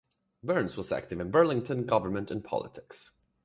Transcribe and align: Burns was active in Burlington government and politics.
Burns 0.41 0.77
was 0.77 0.91
active 0.91 1.19
in 1.19 1.29
Burlington 1.29 1.85
government 1.85 2.31
and 2.31 2.43
politics. 2.43 3.11